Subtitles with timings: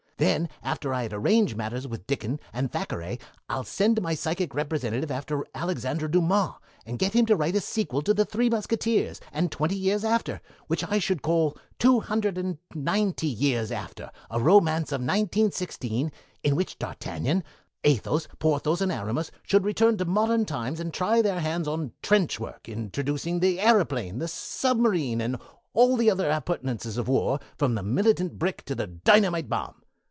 [0.17, 3.19] Then after I had arranged matters with Dickens and Thackeray,
[3.49, 8.03] I'd send my psychic representative after Alexander Dumas, and get him to write a sequel
[8.03, 12.59] to 'The Three Musketeers', and 'Twenty Years After', which I should call 'Two Hundred and
[12.75, 16.11] Ninety Years After, a Romance of 1916',
[16.43, 17.43] in which D'Artagnan,
[17.83, 22.39] Athos, Porthos, and Aramis should return to modern times and try their hands on trench
[22.39, 25.37] work, introducing the aëroplane, the submarine, and
[25.73, 29.77] all the other appurtenances of war, from the militant brick to the dynamite bomb.